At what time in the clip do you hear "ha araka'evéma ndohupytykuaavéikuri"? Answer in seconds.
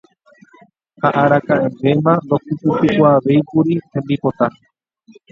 1.01-3.73